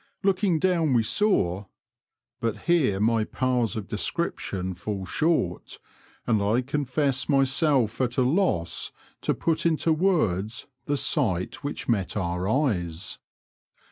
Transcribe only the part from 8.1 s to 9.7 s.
a loss to put